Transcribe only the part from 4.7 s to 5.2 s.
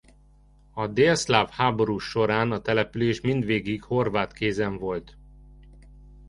volt.